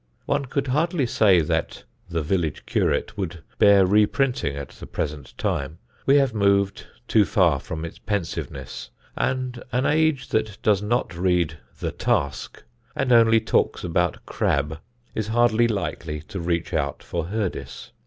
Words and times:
One 0.25 0.45
could 0.45 0.65
hardly 0.65 1.05
say 1.05 1.41
that 1.41 1.83
"The 2.09 2.23
Village 2.23 2.65
Curate" 2.65 3.15
would 3.19 3.43
bear 3.59 3.85
reprinting 3.85 4.55
at 4.55 4.69
the 4.69 4.87
present 4.87 5.37
time; 5.37 5.77
we 6.07 6.15
have 6.15 6.33
moved 6.33 6.87
too 7.07 7.23
far 7.23 7.59
from 7.59 7.85
its 7.85 7.99
pensiveness, 7.99 8.89
and 9.15 9.61
an 9.71 9.85
age 9.85 10.29
that 10.29 10.57
does 10.63 10.81
not 10.81 11.15
read 11.15 11.59
"The 11.79 11.91
Task" 11.91 12.63
and 12.95 13.11
only 13.11 13.39
talks 13.39 13.83
about 13.83 14.25
Crabbe 14.25 14.79
is 15.13 15.27
hardly 15.27 15.67
likely 15.67 16.21
to 16.21 16.39
reach 16.39 16.73
out 16.73 17.03
for 17.03 17.25
Hurdis. 17.27 17.91